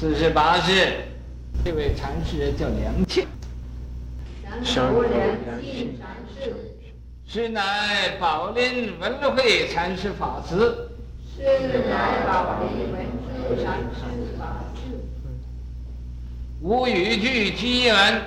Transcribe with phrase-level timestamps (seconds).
[0.00, 0.94] 四十八世，
[1.62, 3.26] 这位禅师叫梁庆，
[4.42, 6.54] 梁庆禅师，
[7.26, 10.56] 是乃宝林文慧禅师法师，
[11.36, 11.42] 是
[11.90, 12.98] 乃宝林文
[13.46, 14.80] 慧禅师法师，
[16.62, 18.22] 无与具机缘，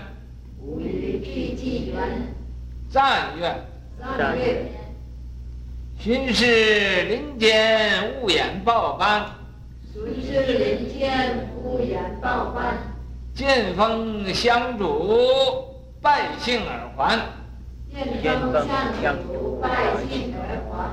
[0.60, 2.28] 无与具机缘，
[2.88, 3.66] 赞愿，
[4.00, 4.68] 赞愿，
[5.98, 9.26] 寻是林间勿言报班，
[9.94, 12.80] 寻是林间物演报班，
[13.36, 15.68] 见风相主，
[16.02, 17.20] 拜幸耳还，
[18.23, 20.90] 见风相主，拜幸耳还，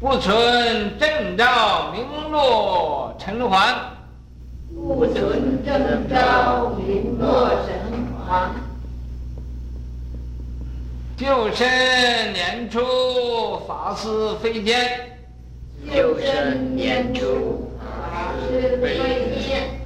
[0.00, 3.76] 不存正照名落尘寰，
[4.74, 7.76] 不存正照名落尘
[8.26, 8.50] 寰，
[11.18, 15.17] 旧身年初法师飞间。
[15.90, 19.80] 旧身年初，法师飞间。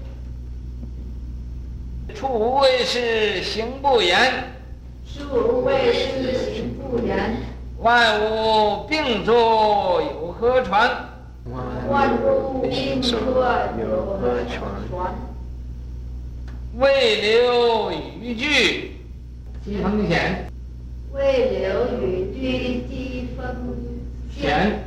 [2.15, 4.19] 处无为事，行不言。
[5.07, 7.37] 处无为事，行不言。
[7.79, 10.91] 万物并作有何传？
[11.89, 13.19] 万物并作
[13.81, 15.15] 有何传？
[16.79, 18.97] 未留语句，
[19.65, 20.47] 机锋显。
[21.13, 23.47] 未留语句，机锋
[24.35, 24.85] 显。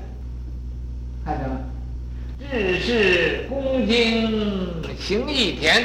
[1.25, 1.59] 看着吗？
[2.39, 5.83] 日是恭敬行义田，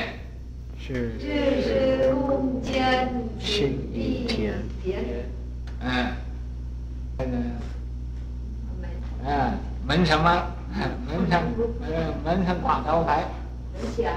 [0.78, 2.74] 是日是恭敬
[3.41, 4.52] 行义田。
[5.83, 6.12] 嗯，
[7.16, 7.38] 看着
[9.24, 10.46] 嗯，门什么？
[11.08, 11.42] 门上
[11.80, 13.24] 呃，门上挂招牌。
[13.72, 14.12] 门墙。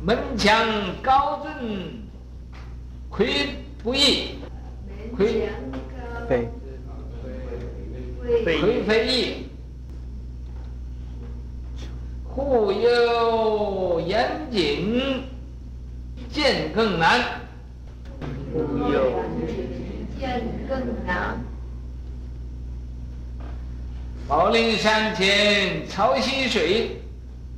[0.00, 0.66] 门墙
[1.02, 2.02] 高峻，
[3.10, 3.48] 魁
[3.82, 4.38] 不翼。
[5.16, 5.48] 魁。
[6.28, 6.48] 非。
[8.60, 9.46] 魁非翼。
[12.34, 15.22] 护佑严谨，
[16.32, 17.20] 见更难。
[18.52, 18.58] 护
[18.92, 19.22] 佑
[20.18, 21.38] 见更难。
[24.26, 27.00] 宝林山前潮汐水，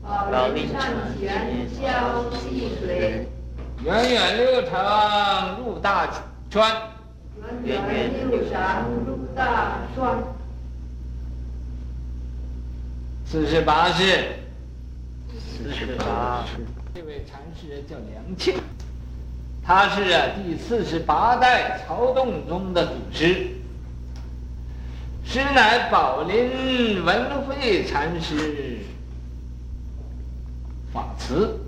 [0.03, 3.27] 宝林山前潮汐水，
[3.83, 6.07] 源远流长入大
[6.51, 6.71] 川，
[7.65, 10.19] 源远流长入大川。
[13.25, 14.43] 四十八世。
[15.57, 16.45] 四十八，
[16.95, 18.57] 这位禅师叫梁庆，
[19.65, 23.49] 他是啊第四十八代曹洞宗的祖师，
[25.25, 28.81] 师乃宝林文慧禅师
[30.93, 31.59] 法慈。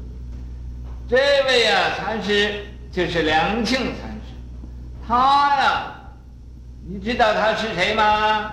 [1.09, 4.35] 这位啊禅师就是梁庆禅师，
[5.07, 5.95] 他呀，
[6.87, 8.53] 你知道他是谁吗？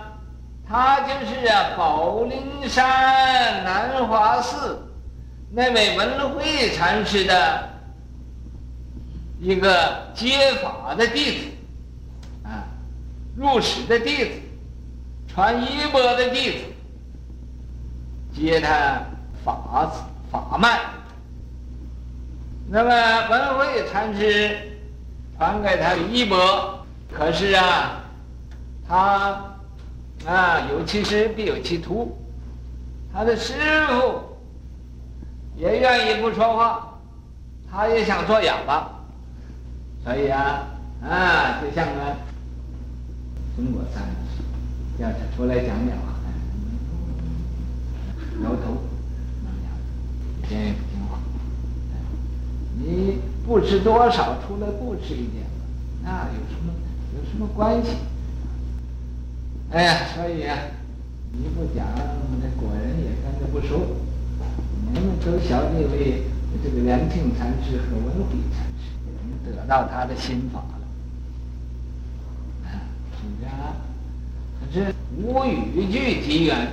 [0.67, 4.81] 他就是啊宝林山南华寺。
[5.57, 7.69] 那位文慧禅师的
[9.39, 11.45] 一个接法的弟子，
[12.43, 12.67] 啊，
[13.37, 14.31] 入室的弟子，
[15.29, 16.57] 传衣钵的弟子，
[18.35, 19.01] 接他
[19.45, 20.77] 法子法脉。
[22.67, 24.57] 那么文慧禅师
[25.37, 28.03] 传给他衣钵，可是啊，
[28.85, 29.55] 他
[30.27, 32.13] 啊有其师必有其徒，
[33.13, 33.53] 他的师
[33.87, 34.34] 傅。
[35.57, 36.99] 也愿意不说话，
[37.71, 38.89] 他也想做哑巴，
[40.03, 40.67] 所以啊，
[41.01, 42.17] 啊，就像个
[43.55, 44.03] 中国山，
[44.99, 46.13] 要他出来讲讲话，
[48.43, 48.81] 摇头，
[50.49, 51.19] 这样不听话。
[52.77, 55.45] 你不吃多少，出来不吃一点，
[56.03, 56.73] 那有什么
[57.15, 57.91] 有什么关系？
[59.71, 60.57] 哎呀，所以啊，
[61.31, 61.85] 你不讲，
[62.41, 63.95] 那果人也跟着不熟。
[64.95, 66.23] 我们都晓得这位
[66.63, 70.85] 这个梁庆禅师和文慧禅师，我们得到他的心法了，
[72.63, 72.79] 啊，
[73.19, 73.75] 是不是啊？
[74.61, 76.71] 可是无语句机缘，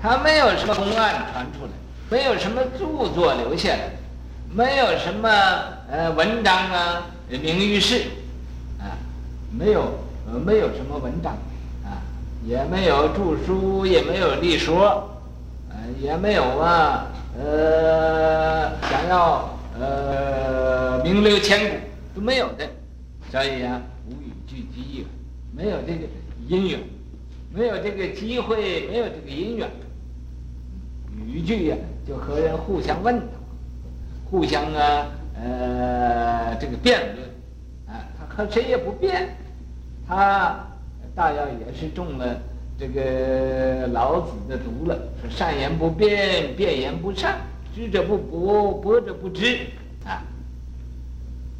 [0.00, 1.72] 他没有什么公案传出来，
[2.08, 3.90] 没有什么著作留下来，
[4.54, 5.28] 没有什么
[5.90, 8.02] 呃文章啊名于世，
[8.78, 8.94] 啊，
[9.50, 9.98] 没有
[10.28, 11.32] 呃没有什么文章，
[11.84, 11.98] 啊，
[12.46, 15.10] 也没有著书，也没有立说，
[15.70, 17.08] 呃，也没有啊。
[17.38, 21.76] 呃，想要呃名留千古。
[22.14, 22.64] 都没有的，
[23.28, 25.06] 所以啊，无语句机缘，
[25.50, 26.06] 没有这个
[26.48, 26.78] 姻缘，
[27.52, 29.68] 没有这个机会，没有这个姻缘，
[31.26, 31.76] 语句呀、
[32.06, 33.20] 就和人互相问，
[34.30, 37.28] 互相啊呃这个辩论，
[37.88, 39.36] 啊，他和谁也不辩，
[40.06, 40.68] 他
[41.16, 42.40] 大约也是中了
[42.76, 47.36] 这个老子的读了，说善言不辩，辩言不善，
[47.74, 49.58] 知者不博，博者不知
[50.04, 50.22] 啊。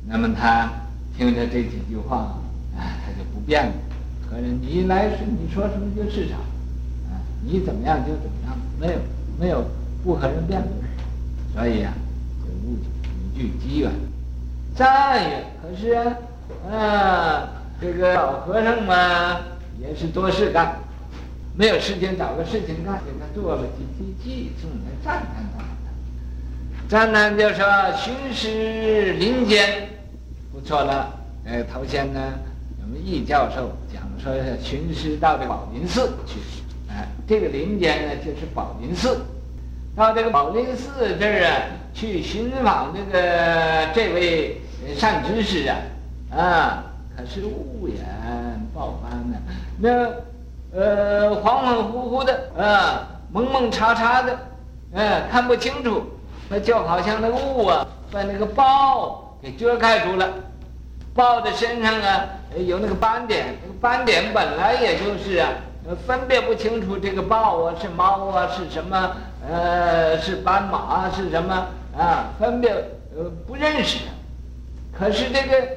[0.06, 0.68] 那么他
[1.16, 2.16] 听着这几句话
[2.76, 3.72] 啊，他就不辩了。
[4.28, 6.34] 可是你来是你说什么就是啥，
[7.08, 8.98] 啊，你怎么样就怎么样，没有
[9.38, 9.64] 没有
[10.02, 10.72] 不和人辩论。
[11.54, 11.94] 所以、啊，
[12.42, 13.92] 就无语句机缘。
[14.74, 16.16] 赞曰：可是啊，
[16.76, 17.48] 啊，
[17.80, 19.38] 这个老和尚嘛，
[19.80, 20.76] 也是多事干。
[21.56, 25.62] 没有时间找个事情干，给他做了几句偈颂来赞叹他。
[26.88, 27.64] 赞叹就说
[27.96, 29.88] ：“寻师林间，
[30.52, 31.14] 不错了。
[31.44, 32.20] 呃，头先呢，
[32.82, 36.40] 我们易教授讲说寻师到这宝林寺去。
[36.90, 39.20] 哎，这个林间呢，就是宝林寺。
[39.94, 41.62] 到这个宝林寺这儿啊，
[41.94, 44.60] 去寻访这个这位
[44.96, 45.76] 善知识啊，
[46.36, 46.84] 啊，
[47.16, 48.04] 可是雾眼
[48.74, 49.38] 爆斑呢，
[49.78, 50.24] 那。”
[50.76, 54.36] 呃，恍恍惚惚的，啊，蒙蒙查查的，
[54.92, 56.02] 嗯、看不清楚，
[56.48, 60.28] 那就好像那雾啊，把那个豹给遮盖住了。
[61.14, 62.24] 豹的身上啊，
[62.66, 65.48] 有那个斑点，那个斑点本来也就是啊，
[66.08, 69.12] 分辨不清楚这个豹啊是猫啊是什么，
[69.48, 71.54] 呃，是斑马啊是什么
[71.96, 72.74] 啊，分辨
[73.16, 74.00] 呃不认识。
[74.92, 75.68] 可是这个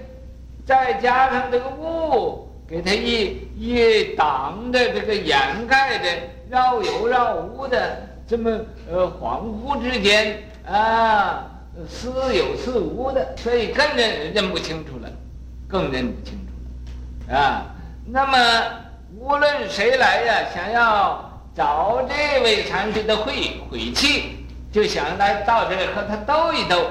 [0.65, 2.46] 再加上这个雾。
[2.67, 6.05] 给他一一挡的这个掩盖的
[6.49, 8.51] 绕有绕无的这么
[8.91, 11.45] 呃恍惚之间啊
[11.87, 15.09] 似有似无的，所以更认认不清楚了，
[15.67, 17.67] 更认不清楚啊。
[18.05, 18.37] 那么
[19.17, 26.89] 无论谁来呀，想要找这位禅师的晦晦气，就想来到这儿和他斗一斗。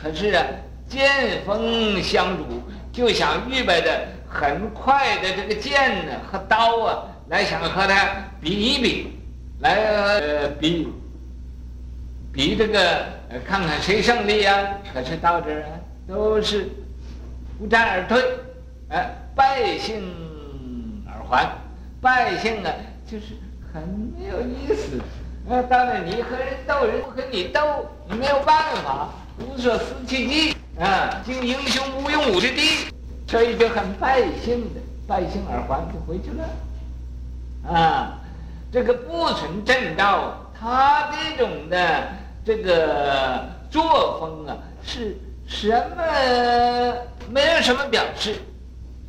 [0.00, 0.44] 可是啊，
[0.88, 2.44] 剑锋相阻，
[2.92, 4.06] 就想预备的。
[4.28, 8.08] 很快的这个剑呢和刀啊，来想和他
[8.40, 9.12] 比一比，
[9.60, 10.88] 来呃比
[12.32, 12.80] 比这个
[13.30, 14.68] 呃看看谁胜利啊。
[14.92, 15.70] 可是到这儿啊，
[16.08, 16.68] 都是
[17.58, 18.22] 不战而退，
[18.90, 20.02] 哎，败兴
[21.06, 21.48] 而还。
[22.00, 22.70] 败兴啊，
[23.10, 23.34] 就是
[23.72, 23.82] 很
[24.18, 25.00] 没有意思。
[25.48, 29.08] 呃，当然你和人斗，人不和你斗，你没有办法，
[29.38, 32.88] 无所施其技啊，敬英雄无用武之地。
[33.28, 38.20] 所以就很败兴的，败兴而还就回去了，啊，
[38.70, 42.08] 这个不存正道，他这种的
[42.44, 45.16] 这个作风啊，是
[45.48, 46.96] 什么？
[47.28, 48.36] 没有什么表示，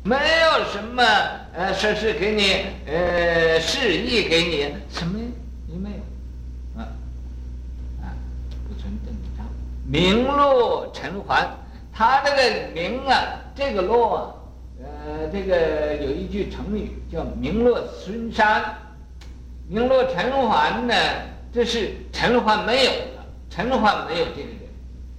[0.02, 1.02] 没有什么
[1.54, 5.16] 呃，说是给你呃示意给你什么
[5.68, 6.90] 也没有，啊
[8.02, 8.10] 啊，
[8.66, 9.44] 不存正道，
[9.86, 11.48] 名落尘寰，
[11.92, 13.44] 他这个名啊。
[13.58, 14.40] 这个落，
[14.80, 18.62] 呃，这个有一句成语叫“名落孙山”，
[19.66, 20.94] 名落尘寰呢，
[21.52, 24.60] 这是尘寰没有了，尘寰没有这个人，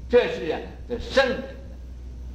[0.09, 0.57] 这是啊，
[0.87, 1.43] 这圣人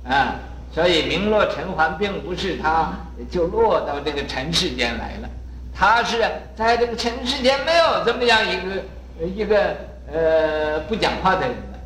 [0.04, 0.36] 啊，
[0.74, 2.92] 所以名落尘寰并不是他
[3.30, 5.30] 就落到这个尘世间来了，
[5.74, 6.22] 他是
[6.54, 9.74] 在这个尘世间没有这么样一个一个
[10.12, 11.78] 呃不讲话的人了，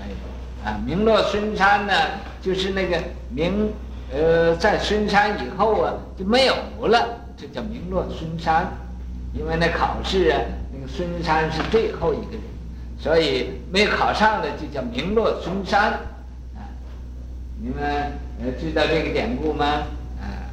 [0.00, 1.94] 哎，啊，名落孙山呢。
[2.46, 2.96] 就是那个
[3.28, 3.72] 名，
[4.14, 6.54] 呃，在孙山以后啊就没有
[6.86, 8.72] 了，这叫名落孙山。
[9.34, 10.38] 因为那考试啊，
[10.72, 12.40] 那个孙山是最后一个人，
[13.00, 15.90] 所以没考上的就叫名落孙山。
[16.54, 16.62] 啊，
[17.60, 17.84] 你们
[18.40, 19.82] 呃知道这个典故吗？
[20.20, 20.46] 啊，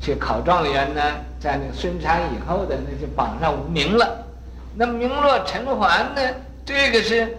[0.00, 1.00] 去考状元呢，
[1.38, 4.26] 在那个孙山以后的那就榜上无名了。
[4.74, 6.20] 那名落尘寰呢，
[6.66, 7.38] 这个是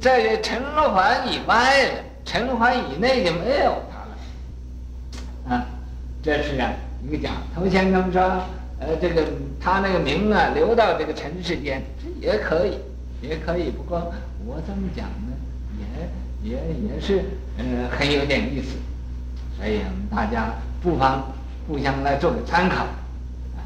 [0.00, 1.92] 在尘寰以外了。
[2.24, 5.66] 尘寰以内就没有他了，啊，
[6.22, 6.72] 这是啊
[7.06, 7.34] 一个讲。
[7.54, 8.22] 头先生说，
[8.80, 9.22] 呃，这个
[9.60, 11.82] 他那个名啊，留到这个尘世间，
[12.20, 12.78] 也可以，
[13.20, 13.70] 也可以。
[13.70, 14.12] 不过
[14.46, 15.32] 我这么讲呢，
[16.42, 16.56] 也也
[16.94, 17.24] 也是，
[17.58, 17.64] 呃，
[17.96, 18.76] 很有点意思。
[19.56, 21.30] 所以我们大家不妨
[21.68, 22.84] 互相来做个参考。
[23.54, 23.60] 啊，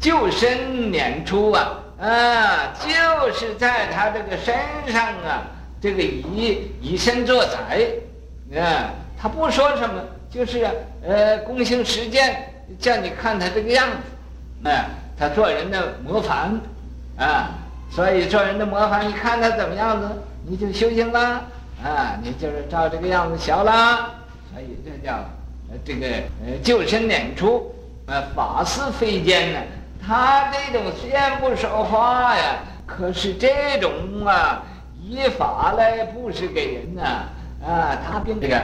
[0.00, 4.54] 就身拈出啊，啊，就是在他这个身
[4.92, 5.46] 上啊。
[5.80, 7.56] 这个以以身作则，
[8.60, 10.68] 啊，他不说什么，就是
[11.02, 13.88] 呃，躬行实践，叫你看他这个样
[14.62, 16.60] 子，啊，他做人的模范，
[17.16, 17.50] 啊，
[17.90, 20.06] 所以做人的模范，你看他怎么样子，
[20.46, 21.20] 你就修行了，
[21.82, 24.10] 啊，你就是照这个样子学了，
[24.52, 25.14] 所以这叫
[25.70, 26.06] 呃这个
[26.44, 29.60] 呃就身拈出，呃法师非奸呢，
[30.06, 34.62] 他这种虽然不说话呀，可是这种啊。
[35.10, 37.02] 依法来布施给人呐，
[37.66, 38.56] 啊，他并这个，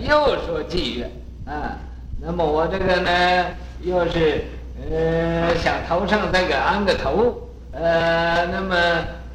[0.00, 1.10] 又说妓院，
[1.44, 1.76] 啊，
[2.18, 3.46] 那么我这个呢，
[3.82, 4.44] 又是
[4.90, 8.74] 呃，想头上再给安个头，呃，那么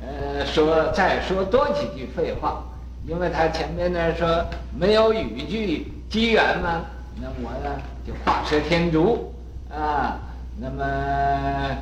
[0.01, 2.63] 呃说再说多几句废话，
[3.05, 4.43] 因为他前面那说
[4.75, 6.81] 没有语句机缘嘛，
[7.21, 9.31] 那我呢就画蛇添足
[9.69, 10.17] 啊，
[10.59, 10.83] 那么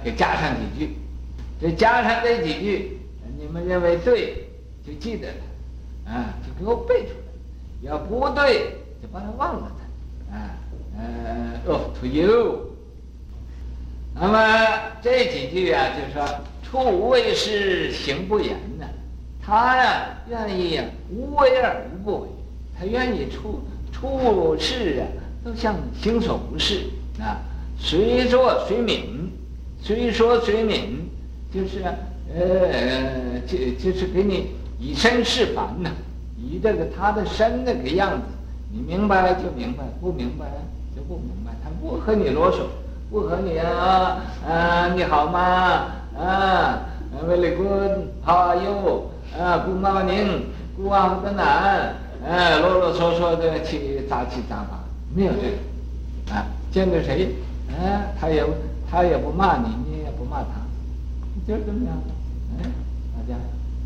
[0.04, 0.98] 给加上几句，
[1.62, 2.95] 这加上这几句，
[3.38, 4.48] 你们认为对
[4.86, 9.72] 就记得了，啊，就给我背出来，要不对就把它忘了
[10.30, 10.58] 它，啊，
[10.98, 12.72] 呃，off to you。
[14.14, 16.26] 那么这几句啊，就是说
[16.64, 18.86] 处无为事，行不言呢。
[19.42, 22.28] 他呀，愿意呀，无为而无不为。
[22.78, 23.62] 他愿意处
[23.92, 25.04] 处事啊，
[25.44, 26.86] 都像行所无事
[27.20, 27.42] 啊，
[27.78, 29.32] 随做随敏，
[29.82, 31.10] 随说随敏，
[31.54, 31.84] 就是
[32.36, 35.90] 呃，就就是给你以身试法呢，
[36.38, 38.24] 以这个他的身那个样子，
[38.72, 40.46] 你明白了就明白，不明白
[40.96, 42.68] 就不明白，他不和你啰嗦。
[43.10, 45.86] 不和你啊，啊，你好吗？
[46.20, 46.82] 啊
[47.26, 49.12] ，very good，how are you？
[49.40, 54.84] 啊，good morning，good afternoon，啊，啰啰嗦嗦的去杂七杂八，
[55.16, 57.30] 没有这个，啊，见着谁，
[57.70, 58.44] 啊，他也
[58.90, 60.50] 他也不骂你，你也不骂他，
[61.48, 61.96] 就这么样，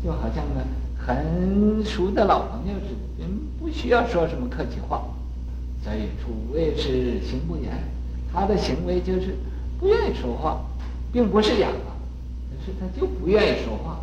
[0.02, 0.62] 就好像呢
[0.98, 5.02] 很熟的老朋友似的，嗯，不需要说什么客气话，
[5.82, 7.72] 所以处为事，行不言。
[8.32, 9.34] 他的行为就是
[9.78, 10.60] 不愿意说话，
[11.12, 11.92] 并不是哑巴，
[12.50, 14.00] 可是他就不愿意说话。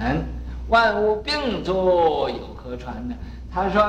[0.00, 0.24] 言，
[0.68, 3.14] 万物并作，有何传呢？
[3.52, 3.82] 他说：“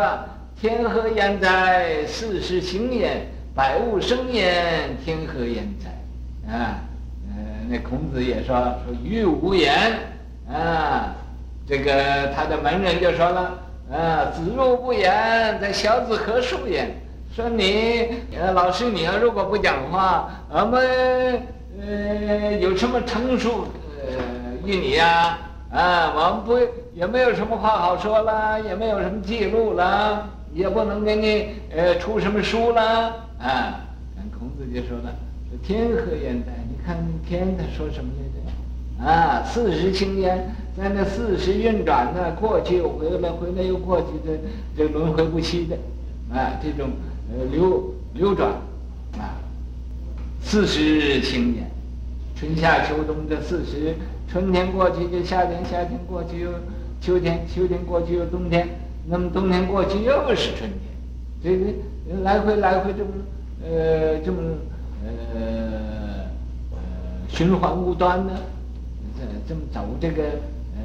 [0.59, 2.05] 天何言哉？
[2.05, 5.89] 四时行焉，百物生焉，天何言哉？”
[6.51, 6.83] 啊，
[7.67, 8.55] 那孔子也说
[8.85, 9.73] 说欲无言
[10.47, 11.15] 啊，
[11.67, 13.57] 这个他的门人就说了
[13.91, 16.91] ：“啊，子若不言，则小子何述言？”
[17.35, 18.07] 说你，
[18.39, 21.41] 呃，老师，你要如果不讲话，我们
[21.81, 23.65] 呃有什么陈述
[24.05, 25.37] 呃于你呀？
[25.71, 32.81] 啊，我们不也没有什么话好说了，也没有什么记录了，也不能给你呃出什么书了
[33.39, 33.81] 啊。
[34.37, 35.13] 孔子就说了
[35.49, 36.51] ：“说天何言哉？
[36.85, 36.95] 看
[37.27, 39.11] 天他说什么来着？
[39.11, 44.37] 啊，四时青烟，在那四时运转呢，过去又回来，回来又过去的，
[44.77, 45.75] 这轮回不息的，
[46.31, 46.91] 啊，这种。”
[47.27, 48.51] 呃，流流转，
[49.17, 49.33] 啊，
[50.43, 51.67] 四时行焉，
[52.35, 53.95] 春夏秋冬这四时，
[54.29, 56.51] 春天过去就夏天，夏天过去又
[57.01, 58.67] 秋天，秋天过去又冬天，
[59.07, 60.69] 那么冬天过去又是春
[61.41, 61.65] 天，
[62.05, 63.09] 这个来回来回这么
[63.67, 64.37] 呃这么
[65.03, 66.24] 呃
[67.29, 68.33] 循环无端的，
[69.17, 70.23] 这这么走这个
[70.77, 70.83] 呃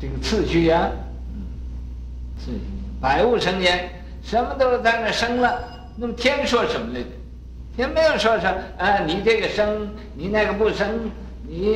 [0.00, 0.90] 这个次序呀，
[1.34, 1.42] 嗯，
[2.38, 2.60] 次序，
[3.00, 3.88] 百物生焉。
[4.22, 5.58] 什么都在那生了，
[5.96, 7.06] 那么天说什么来着？
[7.74, 11.10] 天没有说什么啊，你这个生，你那个不生，
[11.48, 11.74] 你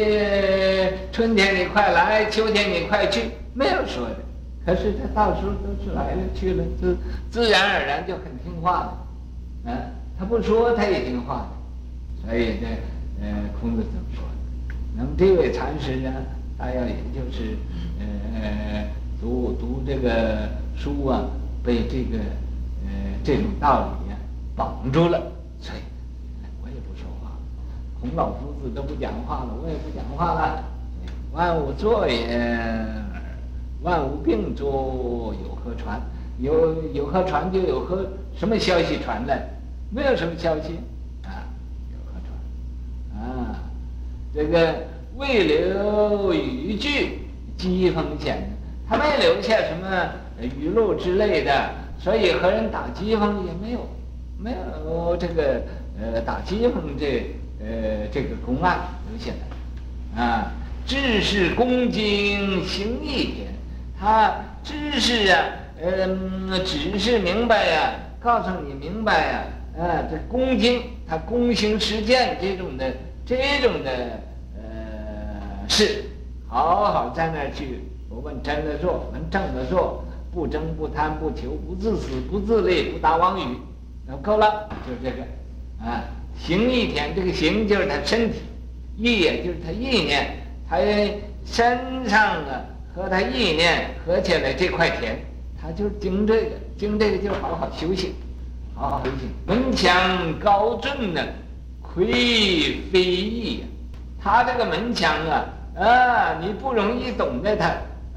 [1.11, 4.17] 春天你快来，秋天你快去，没有说的。
[4.67, 6.97] 可是他到时候都是来了去了，自
[7.31, 8.81] 自然而然就很听话
[9.65, 9.73] 了，啊，
[10.19, 12.29] 他不说他也听话的。
[12.29, 12.67] 所以这
[13.21, 14.75] 呃，孔子怎么说的？
[14.97, 16.13] 那么这位禅师呢，
[16.59, 17.57] 大约也就是
[17.99, 18.87] 呃，
[19.21, 21.25] 读读这个书啊。
[21.65, 22.19] 被这个
[22.85, 22.93] 呃
[23.25, 24.17] 这种道理呀
[24.55, 25.19] 绑住了，
[25.59, 25.79] 所以
[26.63, 27.33] 我也不说话。
[27.99, 30.63] 孔老夫子都不讲话了，我也不讲话了。
[31.33, 32.87] 万物作也，
[33.81, 35.99] 万物并作，有何传？
[36.39, 37.51] 有有何传？
[37.51, 38.07] 就有何
[38.37, 39.49] 什么消息传来？
[39.89, 40.75] 没有什么消息
[41.23, 41.49] 啊，
[41.91, 43.25] 有何传？
[43.25, 43.57] 啊，
[44.35, 44.75] 这个
[45.17, 47.21] 未留语句，
[47.57, 48.43] 讥讽显，
[48.89, 50.11] 他没留下什么。
[50.61, 53.89] 语录之类的，所以和人打讥讽也没有，
[54.37, 55.63] 没有这个
[55.97, 59.31] 呃打讥讽这呃这个公案留下
[60.17, 60.53] 来，啊，
[60.85, 63.55] 知识恭敬行义田，
[63.99, 65.45] 他知识啊，
[65.81, 69.45] 嗯、呃，只是明白呀、告诉你明白呀、
[69.79, 72.93] 啊，这恭敬他躬行实践这种的
[73.27, 74.21] 这种的
[74.57, 76.05] 呃事，
[76.49, 80.05] 好好在那儿去不问真的做，问正的做。
[80.35, 83.57] 不争不贪不求不自私不自利不打妄语，
[84.05, 85.23] 那够了，就这个，
[85.81, 86.03] 啊，
[86.37, 88.41] 行一天，这个行就是他身体，
[88.97, 90.37] 意也就是他意念，
[90.69, 90.79] 他
[91.45, 91.79] 身
[92.09, 95.17] 上啊和他意念合起来这块田，
[95.63, 98.13] 他就经这个，经这个就好好修行，
[98.75, 99.31] 好好修行。
[99.47, 101.23] 门墙高峻呢，
[101.95, 103.67] 魁非议呀，
[104.21, 105.45] 他这个门墙啊，
[105.79, 107.67] 啊，你不容易懂得他，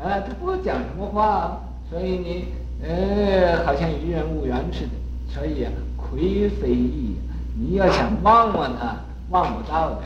[0.02, 1.62] 啊，他不讲什么话。
[1.88, 2.46] 所以你，
[2.84, 4.92] 呃，好像与人无缘似的。
[5.32, 7.18] 所以啊，魁非议，
[7.56, 8.96] 你要想望望他，
[9.30, 10.02] 望不到的，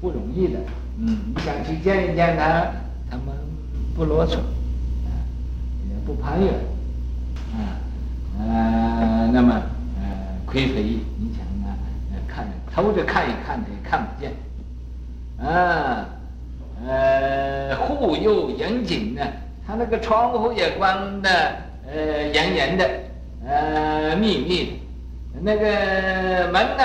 [0.00, 0.58] 不容易的。
[0.98, 2.72] 嗯，你想去见一见他，
[3.10, 3.36] 他们
[3.94, 5.12] 不啰嗦，啊，
[5.90, 6.54] 也不攀缘，
[7.52, 7.76] 啊，
[8.38, 9.52] 呃，那么
[10.00, 10.06] 呃，
[10.46, 11.00] 窥非议，
[12.74, 14.32] 偷着看一看，的也看不见，
[15.38, 16.06] 啊，
[16.86, 19.22] 呃，护佑严谨呢，
[19.66, 21.30] 他那个窗户也关的
[21.86, 22.88] 呃严严的，
[23.46, 26.84] 呃密密的，那个门呢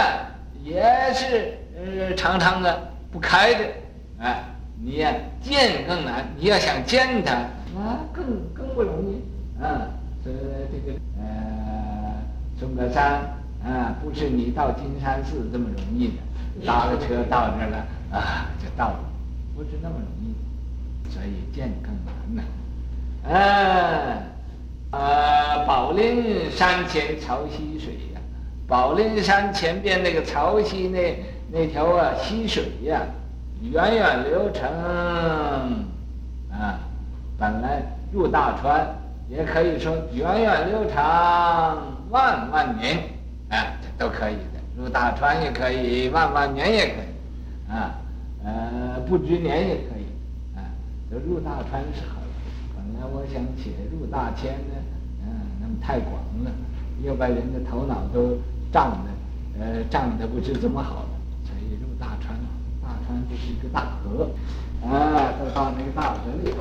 [0.63, 3.60] 也是呃常常的不开的。
[4.18, 4.39] 啊，
[4.84, 7.34] 你呀见更难，你要想见他，
[7.77, 9.88] 啊更更不容易啊。
[10.24, 10.36] 所以
[10.72, 12.15] 这个呃，
[12.60, 13.22] 嵩格山
[13.65, 17.77] 啊，不是你到金山寺这么容易的，搭个车到这儿了
[18.12, 19.00] 啊就到了，
[19.55, 22.43] 不是那么容易，所以见更难呢。
[23.27, 23.34] 啊，
[24.91, 28.22] 呃，宝林山前潮溪水呀，
[28.67, 33.01] 宝林山前边那个潮溪那那条啊溪水呀。
[33.62, 34.69] 源远流长
[36.51, 36.77] 啊，
[37.39, 37.81] 本来
[38.12, 38.86] 入大川，
[39.27, 41.77] 也可以说源远流长
[42.12, 43.00] 万万年
[43.50, 44.60] 啊，都可以的。
[44.78, 47.96] 入大川也可以，万万年也可以啊，
[48.44, 50.06] 呃，不知年也可以
[50.58, 50.64] 啊。
[51.10, 52.22] 这入大川是好，
[52.75, 54.75] 本来我想写入大千呢，
[55.24, 55.30] 嗯、
[55.62, 56.52] 那么太广了，
[57.04, 58.38] 又把人的头脑都
[58.72, 61.10] 胀的，呃，胀的不是怎么好了，
[61.46, 62.36] 所以入大川。
[62.84, 64.30] 大川就是一个大河，
[64.88, 66.58] 啊，都到那个大河里头。